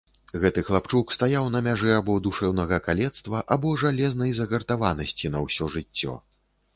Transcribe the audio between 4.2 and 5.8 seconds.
загартаванасці на ўсё